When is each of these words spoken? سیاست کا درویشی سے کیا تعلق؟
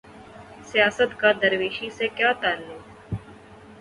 سیاست 0.63 1.11
کا 1.19 1.31
درویشی 1.41 1.89
سے 1.89 2.07
کیا 2.07 2.31
تعلق؟ 2.41 2.81